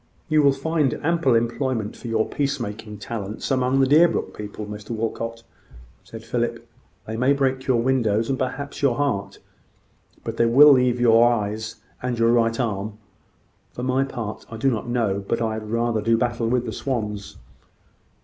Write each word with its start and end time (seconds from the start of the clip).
"You 0.29 0.41
will 0.41 0.51
find 0.51 0.95
ample 1.03 1.35
employment 1.35 1.95
for 1.95 2.07
your 2.07 2.27
peace 2.27 2.59
making 2.59 2.97
talents 2.97 3.51
among 3.51 3.81
the 3.81 3.85
Deerbrook 3.85 4.35
people, 4.35 4.65
Mr 4.65 4.89
Walcot," 4.89 5.43
said 6.03 6.23
Philip. 6.23 6.65
"They 7.05 7.15
may 7.15 7.33
break 7.33 7.67
your 7.67 7.79
windows, 7.83 8.27
and 8.27 8.39
perhaps 8.39 8.81
your 8.81 8.95
heart; 8.95 9.37
but 10.23 10.37
they 10.37 10.47
will 10.47 10.71
leave 10.71 10.95
you 10.99 11.09
your 11.09 11.31
eyes 11.31 11.75
and 12.01 12.17
your 12.17 12.31
right 12.31 12.59
arm. 12.59 12.97
For 13.73 13.83
my 13.83 14.03
part, 14.03 14.43
I 14.49 14.57
do 14.57 14.71
not 14.71 14.89
know 14.89 15.23
but 15.27 15.39
I 15.39 15.53
had 15.53 15.69
rather 15.69 16.01
do 16.01 16.17
battle 16.17 16.47
with 16.47 16.65
the 16.65 16.73
swans." 16.73 17.37